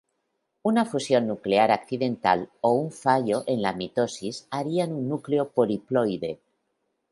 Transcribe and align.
Una 0.63 0.83
fusión 0.83 1.27
nuclear 1.27 1.69
accidental 1.69 2.49
o 2.61 2.71
un 2.71 2.91
fallo 2.91 3.43
en 3.45 3.61
la 3.61 3.73
mitosis 3.73 4.47
harían 4.49 4.93
un 4.93 5.07
núcleo 5.07 5.49
poliploide. 5.51 6.39